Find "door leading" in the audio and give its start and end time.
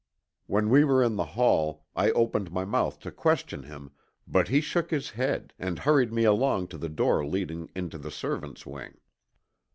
6.89-7.69